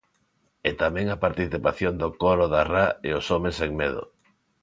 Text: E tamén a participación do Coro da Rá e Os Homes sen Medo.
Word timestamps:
E 0.69 0.71
tamén 0.81 1.07
a 1.09 1.21
participación 1.25 1.93
do 2.01 2.09
Coro 2.21 2.45
da 2.53 2.63
Rá 2.73 2.85
e 3.07 3.09
Os 3.19 3.25
Homes 3.33 3.53
sen 3.59 3.71
Medo. 3.81 4.03